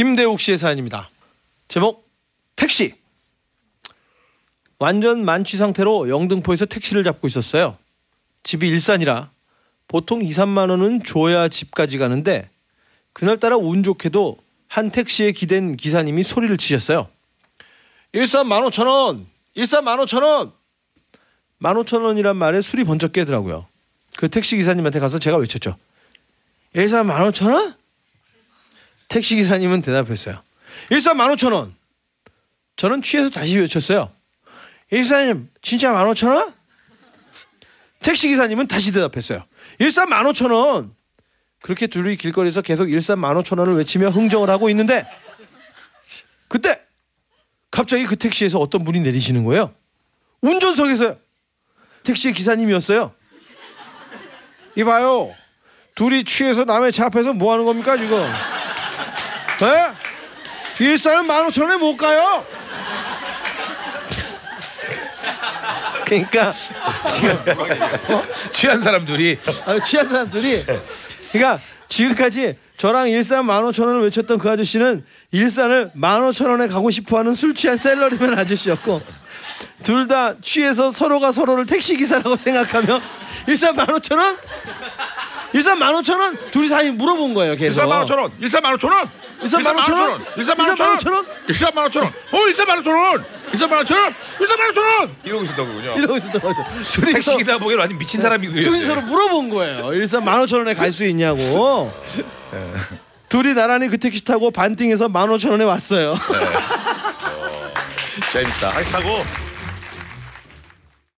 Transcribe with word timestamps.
김대욱 0.00 0.40
씨의 0.40 0.56
사연입니다. 0.56 1.10
제목 1.68 2.08
택시. 2.56 2.94
완전 4.78 5.22
만취 5.26 5.58
상태로 5.58 6.08
영등포에서 6.08 6.64
택시를 6.64 7.04
잡고 7.04 7.26
있었어요. 7.26 7.76
집이 8.42 8.66
일산이라 8.66 9.28
보통 9.88 10.22
2, 10.22 10.30
3만 10.30 10.70
원은 10.70 11.02
줘야 11.02 11.48
집까지 11.48 11.98
가는데 11.98 12.48
그날따라 13.12 13.58
운 13.58 13.82
좋게도 13.82 14.38
한 14.68 14.90
택시에 14.90 15.32
기댄 15.32 15.76
기사님이 15.76 16.22
소리를 16.22 16.56
치셨어요. 16.56 17.06
일산 18.14 18.46
15,000원! 18.46 19.26
일산 19.54 19.84
15,000원! 19.84 20.52
15,000원이란 21.60 22.36
말에 22.36 22.62
술이 22.62 22.84
번쩍 22.84 23.12
깨더라고요. 23.12 23.66
그 24.16 24.30
택시 24.30 24.56
기사님한테 24.56 24.98
가서 24.98 25.18
제가 25.18 25.36
외쳤죠. 25.36 25.76
일산 26.72 27.06
15,000원? 27.06 27.79
택시 29.10 29.34
기사님은 29.34 29.82
대답했어요. 29.82 30.40
일산 30.88 31.18
15,000원! 31.18 31.72
저는 32.76 33.02
취해서 33.02 33.28
다시 33.28 33.58
외쳤어요. 33.58 34.10
일산님 34.90 35.50
진짜 35.60 35.92
15,000원? 35.92 36.54
택시 38.00 38.28
기사님은 38.28 38.68
다시 38.68 38.92
대답했어요. 38.92 39.44
일산 39.80 40.08
15,000원! 40.08 40.92
그렇게 41.60 41.88
둘이 41.88 42.16
길거리에서 42.16 42.62
계속 42.62 42.88
일산 42.88 43.18
15,000원을 43.18 43.76
외치며 43.78 44.10
흥정을 44.10 44.48
하고 44.48 44.70
있는데 44.70 45.04
그때 46.46 46.80
갑자기 47.70 48.06
그 48.06 48.14
택시에서 48.14 48.58
어떤 48.60 48.84
분이 48.84 49.00
내리시는 49.00 49.42
거예요. 49.44 49.74
운전석에서요. 50.40 51.18
택시 52.04 52.32
기사님이었어요. 52.32 53.12
이봐요. 54.76 55.34
둘이 55.96 56.22
취해서 56.22 56.64
남의 56.64 56.92
차 56.92 57.06
앞에서 57.06 57.32
뭐 57.32 57.52
하는 57.52 57.64
겁니까 57.64 57.98
지금? 57.98 58.24
에? 59.68 59.92
일산은 60.78 61.28
15,000원에 61.28 61.78
못 61.78 61.96
가요. 61.96 62.44
그러니까 66.06 66.52
취한 68.52 68.80
사람들이 68.82 69.38
아, 69.66 69.78
취한 69.84 70.08
사람들이 70.08 70.64
그러니까 71.32 71.60
지금까지 71.86 72.56
저랑 72.76 73.10
일산 73.10 73.44
15,000원을 73.46 74.02
외쳤던 74.04 74.38
그 74.38 74.50
아저씨는 74.50 75.04
일산을 75.32 75.92
15,000원에 75.94 76.70
가고 76.70 76.90
싶어하는 76.90 77.34
술 77.34 77.54
취한 77.54 77.76
셀러리맨 77.76 78.38
아저씨였고 78.38 79.02
둘 79.84 80.08
다 80.08 80.34
취해서 80.40 80.90
서로가 80.90 81.30
서로를 81.32 81.66
택시 81.66 81.96
기사라고 81.96 82.36
생각하며 82.36 83.00
일산 83.46 83.76
15,000원? 83.76 84.36
일산 85.52 85.78
15,000원? 85.78 86.50
둘이 86.50 86.68
사이 86.68 86.90
물어본 86.90 87.34
거예요 87.34 87.56
계속 87.56 87.82
1만 87.82 88.06
5천 88.06 88.18
원, 88.18 88.30
1만 88.40 88.78
5천 88.78 88.90
원, 88.90 89.10
1만 89.42 89.84
5천 89.84 89.94
원? 89.98 90.24
1만 90.36 90.64
5천 90.64 90.80
원, 90.80 90.94
1만 90.96 91.06
5천 91.08 91.14
원, 91.14 91.24
1만 91.48 91.90
5천 91.90 92.02
원, 92.02 92.06
어 92.06 92.38
1만 92.38 92.78
5천 92.82 92.96
원, 92.96 93.24
1만 93.52 93.84
5천 93.84 93.96
원, 93.96 94.14
1만 94.38 94.70
5천 94.70 94.78
원 95.00 95.16
이러고 95.24 95.42
있었던 95.44 95.66
거군요. 95.66 95.94
이러고 95.98 96.16
있었던 96.18 96.40
거죠 96.40 96.64
둘이 96.92 97.12
택시 97.14 97.36
기사 97.36 97.58
보기엔 97.58 97.78
완전 97.80 97.98
미친 97.98 98.20
사람이 98.20 98.48
둘이 98.48 98.84
서로 98.84 99.00
물어본 99.02 99.50
거예요. 99.50 99.92
일산 99.94 100.24
15,000원에 100.24 100.76
갈 100.76 100.92
수 100.92 101.04
있냐고. 101.06 101.92
둘이 103.28 103.54
나란히 103.54 103.88
그 103.88 103.96
택시 103.98 104.24
타고 104.24 104.50
반띵해서 104.50 105.08
15,000원에 105.08 105.66
왔어요. 105.66 106.16
재밌다. 108.32 108.70
다시 108.70 108.90
타고 108.90 109.24